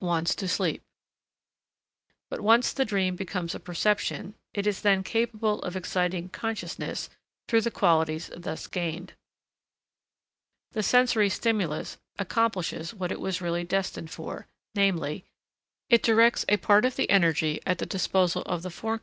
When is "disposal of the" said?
17.85-18.69